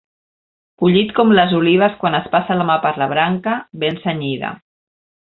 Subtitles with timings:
[0.83, 3.53] Collit com les olives quan es passa la mà per la branca,
[3.85, 4.51] ben cenyida.